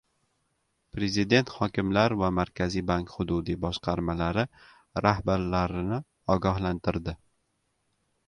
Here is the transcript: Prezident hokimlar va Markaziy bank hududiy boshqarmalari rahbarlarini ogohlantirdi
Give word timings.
Prezident 0.95 1.51
hokimlar 1.57 2.13
va 2.21 2.29
Markaziy 2.37 2.83
bank 2.91 3.11
hududiy 3.17 3.59
boshqarmalari 3.65 4.45
rahbarlarini 5.07 5.99
ogohlantirdi 6.37 7.15